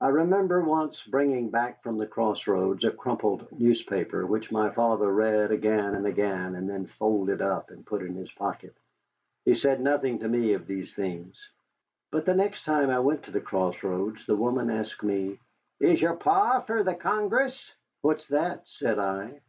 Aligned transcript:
I 0.00 0.08
remember 0.08 0.60
once 0.60 1.00
bringing 1.04 1.48
back 1.48 1.84
from 1.84 1.96
the 1.96 2.06
Cross 2.08 2.48
Roads 2.48 2.82
a 2.82 2.90
crumpled 2.90 3.46
newspaper, 3.52 4.26
which 4.26 4.50
my 4.50 4.70
father 4.70 5.08
read 5.08 5.52
again 5.52 5.94
and 5.94 6.04
again, 6.04 6.56
and 6.56 6.68
then 6.68 6.86
folded 6.86 7.40
up 7.40 7.70
and 7.70 7.86
put 7.86 8.02
in 8.02 8.16
his 8.16 8.32
pocket. 8.32 8.74
He 9.44 9.54
said 9.54 9.80
nothing 9.80 10.18
to 10.18 10.28
me 10.28 10.54
of 10.54 10.66
these 10.66 10.96
things. 10.96 11.48
But 12.10 12.24
the 12.24 12.34
next 12.34 12.64
time 12.64 12.90
I 12.90 12.98
went 12.98 13.22
to 13.26 13.30
the 13.30 13.40
Cross 13.40 13.84
Roads, 13.84 14.26
the 14.26 14.34
woman 14.34 14.68
asked 14.68 15.04
me: 15.04 15.38
"Is 15.78 16.02
your 16.02 16.16
Pa 16.16 16.62
for 16.62 16.82
the 16.82 16.94
Congress?" 16.96 17.72
"What's 18.00 18.26
that?" 18.26 18.66
said 18.66 18.98
I. 18.98 19.40